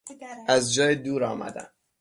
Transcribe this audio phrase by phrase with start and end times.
[0.47, 1.67] از جای دور آمدن